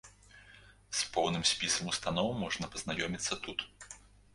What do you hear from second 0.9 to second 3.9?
З поўным спісам устаноў можна пазнаёміцца тут.